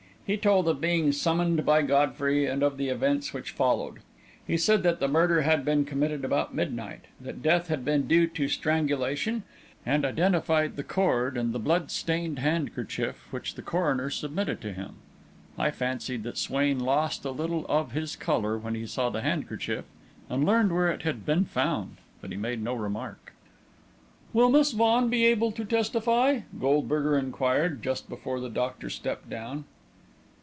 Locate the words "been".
5.65-5.83, 7.83-8.07, 21.25-21.43